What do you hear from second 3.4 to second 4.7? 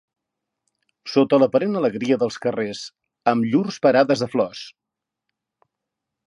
llurs parades de flors